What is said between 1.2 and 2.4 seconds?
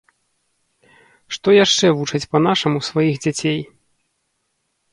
Што яшчэ вучаць